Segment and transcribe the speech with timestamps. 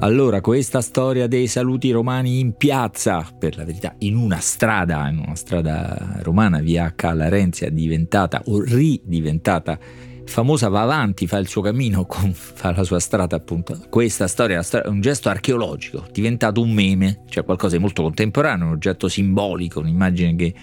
[0.00, 5.18] Allora, questa storia dei saluti romani in piazza, per la verità, in una strada, in
[5.18, 7.14] una strada romana, via H.
[7.14, 9.78] Larenzia, diventata o ridiventata
[10.26, 13.78] famosa, va avanti, fa il suo cammino, con, fa la sua strada appunto.
[13.88, 18.72] Questa storia è un gesto archeologico, diventato un meme, cioè qualcosa di molto contemporaneo, un
[18.72, 20.54] oggetto simbolico, un'immagine che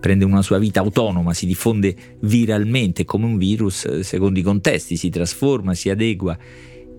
[0.00, 5.10] prende una sua vita autonoma, si diffonde viralmente come un virus, secondo i contesti, si
[5.10, 6.38] trasforma, si adegua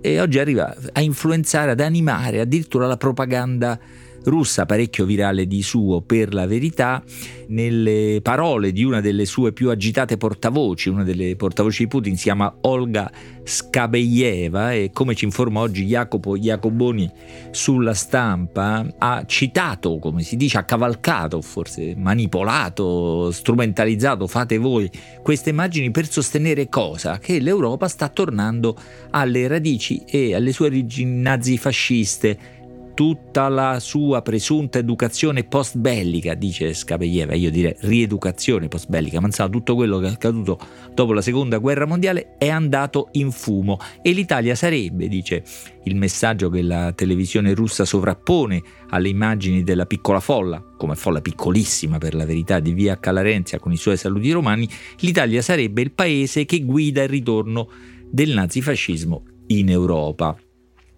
[0.01, 3.79] e oggi arriva a influenzare, ad animare addirittura la propaganda
[4.25, 7.03] russa, parecchio virale di suo per la verità,
[7.47, 12.23] nelle parole di una delle sue più agitate portavoci, una delle portavoci di Putin si
[12.23, 13.09] chiama Olga
[13.43, 17.09] Skabeyeva e come ci informa oggi Jacopo Jacoboni
[17.51, 24.89] sulla stampa ha citato, come si dice, ha cavalcato, forse manipolato, strumentalizzato, fate voi
[25.21, 27.19] queste immagini per sostenere cosa?
[27.19, 28.77] Che l'Europa sta tornando
[29.11, 32.55] alle radici e alle sue origini nazifasciste
[32.97, 39.75] tutta la sua presunta educazione post-bellica, dice Scapeieva, io direi rieducazione post-bellica, ma insomma tutto
[39.75, 40.57] quello che è accaduto
[40.95, 43.77] dopo la seconda guerra mondiale è andato in fumo.
[44.01, 45.43] E l'Italia sarebbe, dice
[45.83, 51.99] il messaggio che la televisione russa sovrappone alle immagini della piccola folla, come folla piccolissima
[51.99, 54.67] per la verità di via Calarenzia con i suoi saluti romani,
[55.01, 57.69] l'Italia sarebbe il paese che guida il ritorno
[58.09, 60.35] del nazifascismo in Europa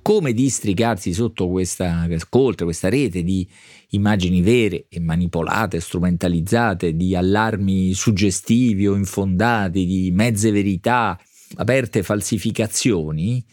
[0.10, 3.48] come districarsi sotto questa, oltre questa rete di
[3.90, 11.16] immagini vere e manipolate, strumentalizzate, di allarmi suggestivi o infondati, di mezze verità,
[11.58, 13.46] aperte falsificazioni,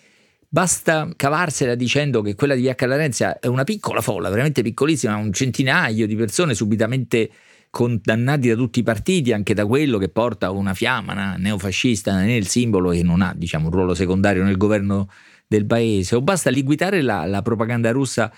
[0.49, 5.35] basta cavarsela dicendo che quella di Via Calarenzia è una piccola folla, veramente piccolissima, un
[5.35, 7.31] centinaio di persone subitamente
[7.69, 12.93] condannati da tutti i partiti, anche da quello che porta una fiamma neofascista nel simbolo
[12.93, 15.11] e non ha diciamo, un ruolo secondario nel governo
[15.47, 18.33] del paese o basta liquidare la, la propaganda russa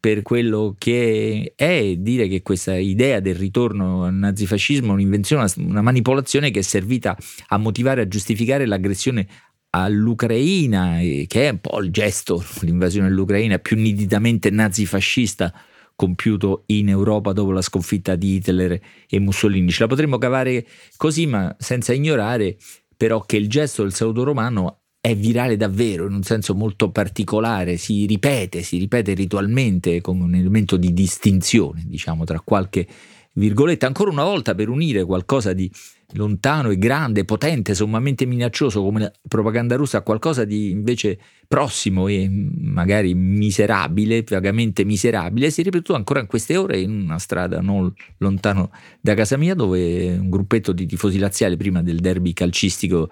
[0.00, 5.50] per quello che è e dire che questa idea del ritorno al nazifascismo è un'invenzione,
[5.56, 7.16] una manipolazione che è servita
[7.48, 9.26] a motivare, a giustificare l'aggressione
[9.70, 15.52] all'Ucraina, che è un po' il gesto, l'invasione dell'Ucraina più nitidamente nazifascista
[15.96, 19.70] compiuto in Europa dopo la sconfitta di Hitler e Mussolini.
[19.72, 20.64] Ce la potremmo cavare
[20.96, 22.56] così, ma senza ignorare
[22.96, 27.76] però che il gesto del saluto romano è virale davvero in un senso molto particolare,
[27.76, 32.86] si ripete, si ripete ritualmente come un elemento di distinzione, diciamo, tra qualche
[33.34, 35.70] virgoletta, ancora una volta per unire qualcosa di
[36.12, 42.08] lontano e grande, potente, sommamente minaccioso come la propaganda russa a qualcosa di invece prossimo
[42.08, 47.60] e magari miserabile, vagamente miserabile, si è ripetuto ancora in queste ore in una strada
[47.60, 48.70] non lontano
[49.00, 53.10] da casa mia dove un gruppetto di tifosi laziali prima del derby calcistico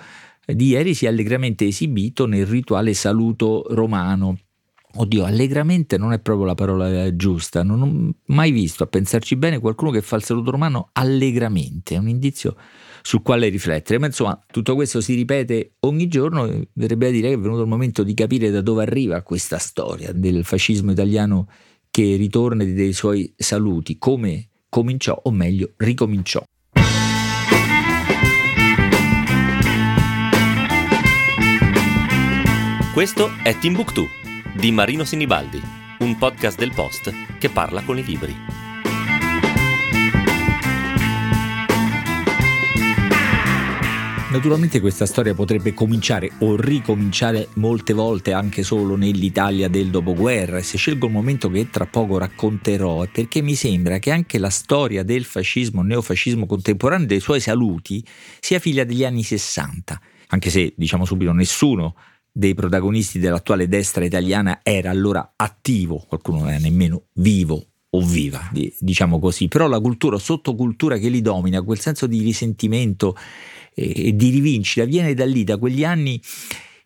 [0.55, 4.39] di ieri si è allegramente esibito nel rituale saluto romano.
[4.99, 9.59] Oddio, allegramente non è proprio la parola giusta, non ho mai visto, a pensarci bene,
[9.59, 12.57] qualcuno che fa il saluto romano allegramente, è un indizio
[13.03, 13.99] sul quale riflettere.
[13.99, 17.69] Ma insomma, tutto questo si ripete ogni giorno, verrebbe a dire che è venuto il
[17.69, 21.49] momento di capire da dove arriva questa storia del fascismo italiano
[21.91, 26.43] che ritorna dei suoi saluti, come cominciò, o meglio, ricominciò.
[32.97, 34.09] Questo è Timbuktu
[34.55, 35.61] di Marino Sinibaldi,
[35.99, 38.35] un podcast del Post che parla con i libri.
[44.33, 50.63] Naturalmente questa storia potrebbe cominciare o ricominciare molte volte anche solo nell'Italia del dopoguerra e
[50.63, 54.49] se scelgo il momento che tra poco racconterò è perché mi sembra che anche la
[54.49, 58.03] storia del fascismo, neofascismo contemporaneo dei suoi saluti
[58.41, 61.95] sia figlia degli anni 60, anche se diciamo subito nessuno
[62.39, 68.51] dei protagonisti dell'attuale destra italiana era allora attivo, qualcuno non era nemmeno vivo o viva,
[68.79, 73.17] diciamo così, però la cultura, sottocultura che li domina, quel senso di risentimento
[73.73, 76.21] e di rivincita viene da lì, da quegli anni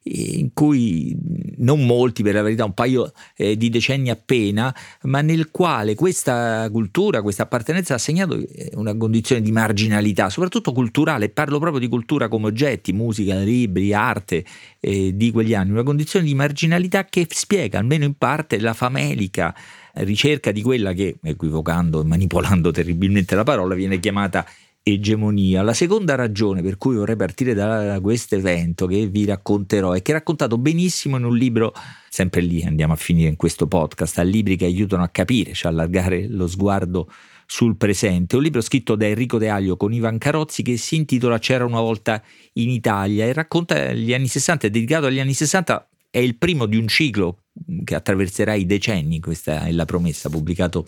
[0.03, 1.15] in cui
[1.58, 6.69] non molti, per la verità, un paio eh, di decenni appena, ma nel quale questa
[6.70, 11.88] cultura, questa appartenenza ha segnato eh, una condizione di marginalità, soprattutto culturale, parlo proprio di
[11.88, 14.44] cultura come oggetti, musica, libri, arte
[14.81, 19.55] eh, di quegli anni, una condizione di marginalità che spiega, almeno in parte, la famelica
[19.94, 24.47] ricerca di quella che, equivocando e manipolando terribilmente la parola, viene chiamata
[24.82, 25.62] egemonia.
[25.62, 30.12] La seconda ragione per cui vorrei partire da questo evento che vi racconterò è che
[30.12, 31.73] è raccontato benissimo in un libro,
[32.09, 35.71] sempre lì andiamo a finire in questo podcast, a libri che aiutano a capire, cioè
[35.71, 37.11] allargare lo sguardo
[37.47, 38.37] sul presente.
[38.37, 41.81] Un libro scritto da Enrico De Aglio con Ivan Carozzi che si intitola C'era una
[41.81, 42.23] volta
[42.55, 46.67] in Italia e racconta gli anni 60, è dedicato agli anni 60, è il primo
[46.67, 47.43] di un ciclo
[47.85, 50.87] che attraverserà i decenni, questa è la promessa, pubblicato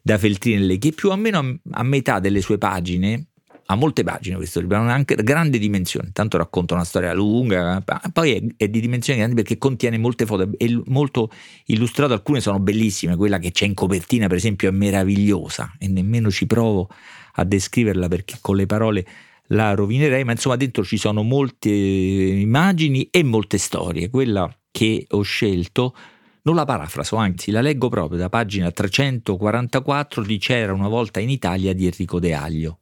[0.00, 3.27] da Feltrinelli, che più o meno a metà delle sue pagine
[3.70, 8.32] ha molte pagine questo libro, ha anche grande dimensione, tanto racconta una storia lunga, poi
[8.32, 11.30] è, è di dimensioni grandi perché contiene molte foto, è molto
[11.66, 16.30] illustrato, alcune sono bellissime, quella che c'è in copertina per esempio è meravigliosa e nemmeno
[16.30, 16.88] ci provo
[17.34, 19.06] a descriverla perché con le parole
[19.48, 25.20] la rovinerei, ma insomma dentro ci sono molte immagini e molte storie, quella che ho
[25.20, 25.94] scelto
[26.42, 31.28] non la parafraso, anzi la leggo proprio da pagina 344 di C'era una volta in
[31.28, 32.78] Italia di Enrico De Aglio.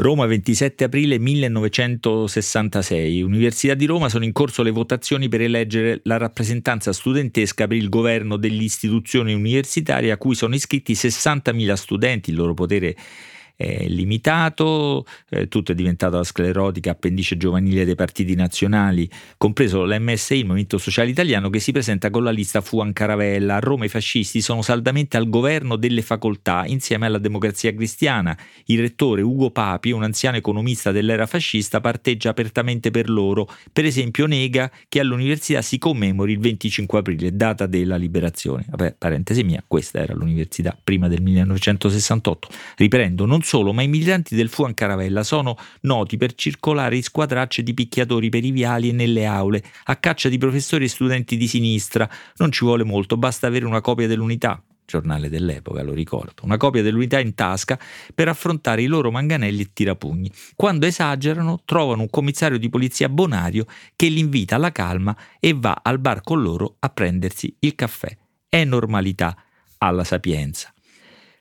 [0.00, 3.20] Roma 27 aprile 1966.
[3.20, 7.90] Università di Roma sono in corso le votazioni per eleggere la rappresentanza studentesca per il
[7.90, 12.30] governo dell'istituzione universitaria a cui sono iscritti 60.000 studenti.
[12.30, 12.96] Il loro potere
[13.60, 20.38] è limitato, eh, tutto è diventato la sclerotica appendice giovanile dei partiti nazionali, compreso l'MSI,
[20.38, 23.56] il Movimento Sociale Italiano, che si presenta con la lista Fuan Caravella.
[23.56, 28.34] A Roma i fascisti sono saldamente al governo delle facoltà insieme alla democrazia cristiana.
[28.64, 33.46] Il rettore Ugo Papi, un anziano economista dell'era fascista, parteggia apertamente per loro.
[33.70, 38.64] Per esempio nega che all'università si commemori il 25 aprile, data della liberazione.
[38.70, 42.48] Vabbè, parentesi mia, questa era l'università prima del 1968.
[42.76, 47.64] Riprendo, non solo, ma i militanti del Fuan Caravella sono noti per circolare in squadracce
[47.64, 51.48] di picchiatori per i viali e nelle aule, a caccia di professori e studenti di
[51.48, 52.08] sinistra.
[52.36, 56.80] Non ci vuole molto, basta avere una copia dell'unità, giornale dell'epoca, lo ricordo, una copia
[56.80, 57.76] dell'unità in tasca
[58.14, 60.30] per affrontare i loro manganelli e tirapugni.
[60.54, 63.66] Quando esagerano, trovano un commissario di polizia bonario
[63.96, 68.16] che li invita alla calma e va al bar con loro a prendersi il caffè.
[68.48, 69.36] È normalità
[69.78, 70.72] alla sapienza.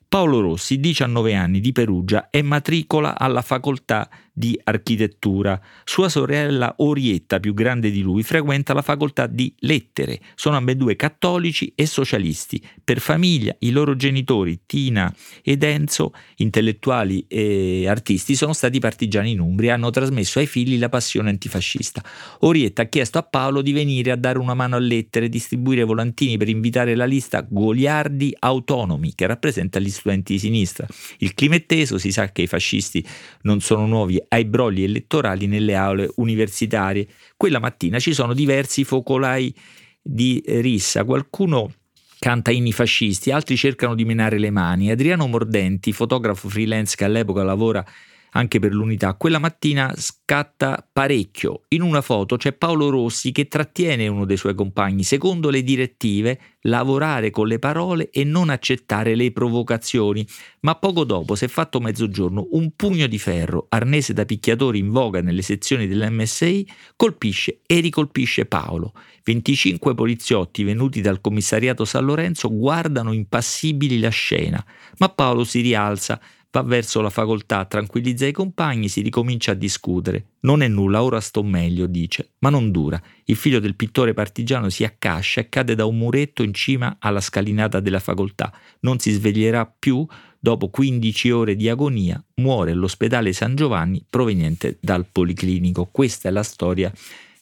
[0.09, 4.09] Paolo Rossi, 19 anni, di Perugia, è matricola alla facoltà
[4.39, 5.61] di architettura.
[5.83, 10.21] Sua sorella Orietta, più grande di lui, frequenta la facoltà di lettere.
[10.35, 12.65] Sono ambedue cattolici e socialisti.
[12.81, 15.13] Per famiglia, i loro genitori, Tina
[15.43, 20.79] ed Enzo, intellettuali e artisti, sono stati partigiani in Umbria e hanno trasmesso ai figli
[20.79, 22.01] la passione antifascista.
[22.39, 25.83] Orietta ha chiesto a Paolo di venire a dare una mano a lettere e distribuire
[25.83, 30.87] volantini per invitare la lista Goliardi Autonomi, che rappresenta gli studenti di sinistra.
[31.17, 33.05] Il clima è teso, si sa che i fascisti
[33.41, 37.07] non sono nuovi ai brogli elettorali nelle aule universitarie.
[37.35, 39.53] Quella mattina ci sono diversi focolai
[40.01, 41.71] di rissa, qualcuno
[42.19, 44.91] canta inni fascisti, altri cercano di menare le mani.
[44.91, 47.85] Adriano Mordenti, fotografo freelance che all'epoca lavora
[48.31, 51.63] anche per l'unità, quella mattina scatta parecchio.
[51.69, 55.03] In una foto c'è Paolo Rossi che trattiene uno dei suoi compagni.
[55.03, 60.27] Secondo le direttive, lavorare con le parole e non accettare le provocazioni.
[60.61, 65.21] Ma poco dopo, se fatto mezzogiorno, un pugno di ferro, arnese da picchiatori in voga
[65.21, 68.93] nelle sezioni dell'MSI, colpisce e ricolpisce Paolo.
[69.23, 74.63] 25 poliziotti venuti dal commissariato San Lorenzo guardano impassibili la scena,
[74.97, 76.19] ma Paolo si rialza
[76.51, 80.25] va verso la facoltà, tranquillizza i compagni, si ricomincia a discutere.
[80.41, 83.01] Non è nulla, ora sto meglio, dice, ma non dura.
[83.25, 87.21] Il figlio del pittore partigiano si accascia e cade da un muretto in cima alla
[87.21, 88.51] scalinata della facoltà.
[88.81, 90.05] Non si sveglierà più,
[90.39, 95.89] dopo 15 ore di agonia, muore all'ospedale San Giovanni proveniente dal policlinico.
[95.91, 96.91] Questa è la storia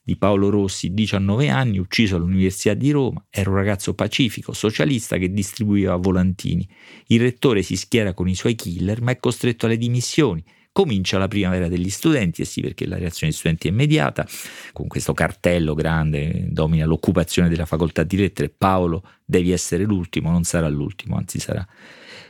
[0.07, 5.33] di Paolo Rossi, 19 anni, ucciso all'Università di Roma, era un ragazzo pacifico, socialista che
[5.33, 6.65] distribuiva volantini.
[7.07, 10.41] Il rettore si schiera con i suoi killer, ma è costretto alle dimissioni.
[10.71, 14.25] Comincia la primavera degli studenti, e sì perché la reazione degli studenti è immediata,
[14.71, 20.45] con questo cartello grande, domina l'occupazione della facoltà di lettere, Paolo devi essere l'ultimo, non
[20.45, 21.67] sarà l'ultimo, anzi sarà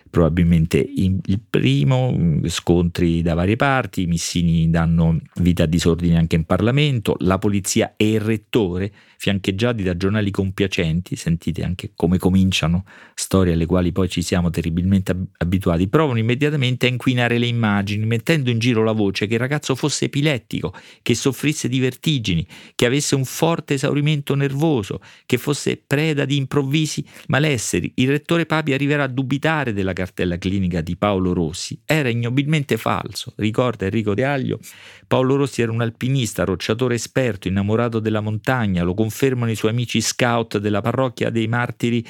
[0.10, 6.36] probabilmente il primo, mm, scontri da varie parti, i missini danno vita a disordini anche
[6.36, 12.86] in Parlamento, la polizia e il rettore, fiancheggiati da giornali compiacenti, sentite anche come cominciano,
[13.14, 18.50] storie alle quali poi ci siamo terribilmente abituati, provano immediatamente a inquinare le immagini, mettendo
[18.50, 22.46] in giro la voce che il ragazzo fosse epilettico, che soffrisse di vertigini,
[22.76, 27.92] che avesse un forte esaurimento nervoso, che fosse preda di improvvisi malesseri.
[27.96, 31.82] Il rettore Papi arriverà a dubitare della cartella clinica di Paolo Rossi.
[31.84, 34.60] Era ignobilmente falso, ricorda Enrico De Aglio.
[35.08, 40.00] Paolo Rossi era un alpinista, rocciatore esperto, innamorato della montagna, lo confermano i suoi amici
[40.00, 42.06] scout della parrocchia dei martiri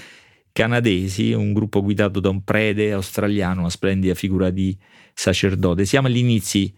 [0.51, 4.75] canadesi, un gruppo guidato da un prede australiano, una splendida figura di
[5.13, 5.85] sacerdote.
[5.85, 6.73] Siamo agli inizi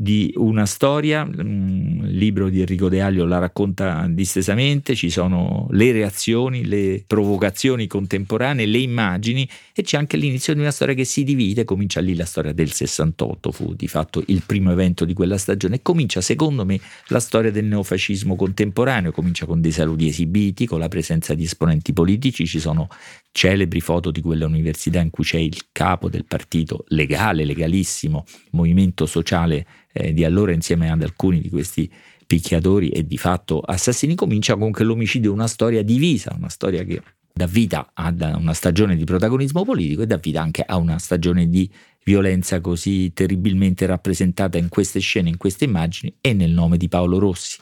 [0.00, 5.90] di una storia, il libro di Enrico De Aglio la racconta distesamente, ci sono le
[5.90, 11.24] reazioni, le provocazioni contemporanee, le immagini e c'è anche l'inizio di una storia che si
[11.24, 15.36] divide, comincia lì la storia del 68, fu di fatto il primo evento di quella
[15.36, 16.78] stagione e comincia secondo me
[17.08, 21.92] la storia del neofascismo contemporaneo, comincia con dei saluti esibiti, con la presenza di esponenti
[21.92, 22.88] politici, ci sono
[23.32, 29.04] celebri foto di quella università in cui c'è il capo del partito legale, legalissimo, movimento
[29.06, 29.66] sociale
[29.98, 31.90] eh, di allora insieme ad alcuni di questi
[32.26, 36.84] picchiatori e di fatto assassini, comincia con che l'omicidio è una storia divisa, una storia
[36.84, 37.02] che
[37.32, 41.48] dà vita a una stagione di protagonismo politico e dà vita anche a una stagione
[41.48, 41.70] di
[42.04, 47.18] violenza così terribilmente rappresentata in queste scene, in queste immagini e nel nome di Paolo
[47.18, 47.58] Rossi.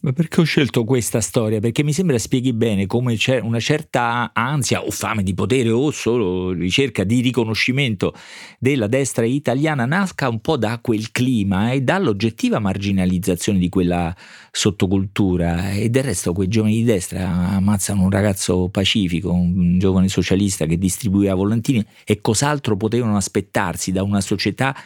[0.00, 1.60] Ma perché ho scelto questa storia?
[1.60, 5.90] Perché mi sembra spieghi bene come c'è una certa ansia o fame di potere o
[5.90, 8.14] solo ricerca di riconoscimento
[8.58, 14.14] della destra italiana nasca un po' da quel clima e dall'oggettiva marginalizzazione di quella
[14.50, 20.66] sottocultura e del resto quei giovani di destra ammazzano un ragazzo pacifico, un giovane socialista
[20.66, 24.76] che distribuiva volantini e cos'altro potevano aspettarsi da una società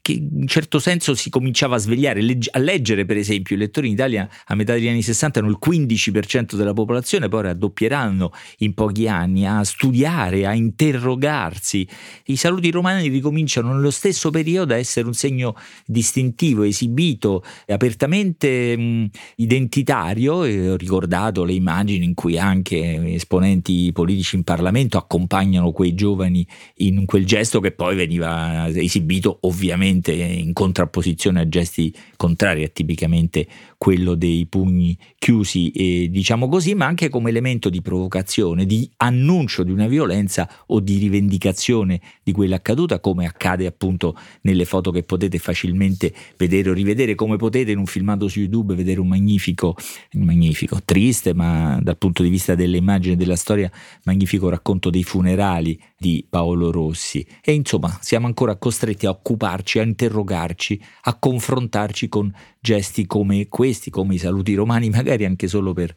[0.00, 2.20] che in certo senso si cominciava a svegliare,
[2.52, 5.58] a leggere per esempio i lettori in Italia a metà degli anni 60 erano il
[5.64, 11.86] 15% della popolazione, poi raddoppieranno in pochi anni, a studiare, a interrogarsi.
[12.26, 19.10] I saluti romani ricominciano nello stesso periodo a essere un segno distintivo, esibito, apertamente mh,
[19.36, 20.44] identitario.
[20.44, 26.46] E ho ricordato le immagini in cui anche esponenti politici in Parlamento accompagnano quei giovani
[26.76, 32.72] in quel gesto che poi veniva esibito ovviamente ovviamente in contrapposizione a gesti contrari, è
[32.72, 33.46] tipicamente
[33.78, 39.62] quello dei pugni chiusi, eh, diciamo così, ma anche come elemento di provocazione, di annuncio
[39.62, 45.02] di una violenza o di rivendicazione di quella accaduta, come accade appunto nelle foto che
[45.02, 49.76] potete facilmente vedere o rivedere, come potete in un filmato su YouTube vedere un magnifico,
[50.12, 53.70] magnifico, triste, ma dal punto di vista delle immagini e della storia,
[54.04, 57.24] magnifico racconto dei funerali di Paolo Rossi.
[57.42, 63.90] E insomma, siamo ancora costretti a occuparci, a interrogarci, a confrontarci con gesti come questi,
[63.90, 65.94] come i saluti romani, magari anche solo per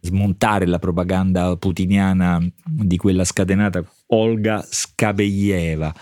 [0.00, 5.94] smontare la propaganda putiniana di quella scatenata Olga Skabeyeva.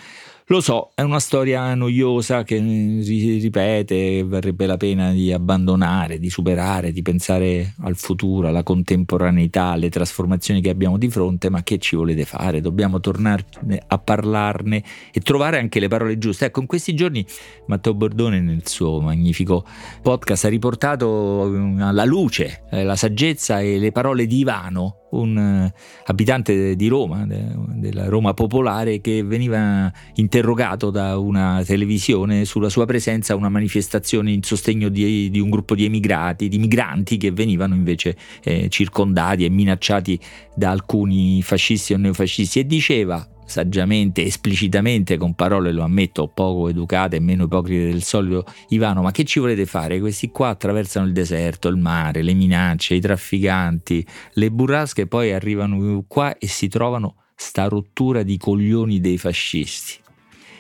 [0.51, 6.29] Lo so, è una storia noiosa che si ripete, varrebbe la pena di abbandonare, di
[6.29, 11.79] superare, di pensare al futuro, alla contemporaneità, alle trasformazioni che abbiamo di fronte, ma che
[11.79, 12.61] ci volete fare?
[12.61, 13.45] Dobbiamo tornare
[13.87, 16.47] a parlarne e trovare anche le parole giuste.
[16.47, 17.25] Ecco, in questi giorni
[17.67, 19.65] Matteo Bordone nel suo magnifico
[20.03, 21.43] podcast ha riportato
[21.79, 25.75] alla luce eh, la saggezza e le parole di Ivano, un eh,
[26.07, 33.33] abitante di Roma, della Roma popolare, che veniva interrogato da una televisione sulla sua presenza
[33.33, 37.75] a una manifestazione in sostegno di, di un gruppo di emigrati, di migranti che venivano
[37.75, 40.19] invece eh, circondati e minacciati
[40.55, 42.61] da alcuni fascisti o neofascisti.
[42.61, 48.45] E diceva saggiamente, esplicitamente, con parole, lo ammetto, poco educate e meno ipocrite del solito,
[48.69, 50.01] Ivano, ma che ci volete fare?
[50.01, 56.05] Questi qua attraversano il deserto, il mare, le minacce, i trafficanti, le burrasche, poi arrivano
[56.07, 59.95] qua e si trovano sta rottura di coglioni dei fascisti.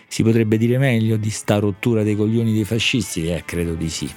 [0.08, 3.28] Si potrebbe dire meglio di sta rottura dei coglioni dei fascisti?
[3.28, 4.10] Eh, credo di sì.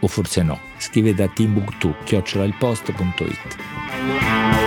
[0.00, 0.58] O forse no.
[0.78, 4.63] Scrivete a timbuktu, chiocciolalpost.it.